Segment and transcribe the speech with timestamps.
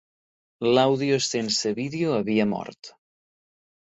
[0.67, 2.93] L'àudio sense vídeo havia mort.